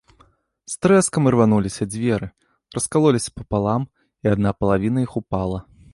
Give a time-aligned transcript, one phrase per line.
[0.73, 2.27] З трэскам ірвануліся дзверы,
[2.77, 3.81] раскалоліся папалам,
[4.25, 5.59] і адна палавіна іх упала.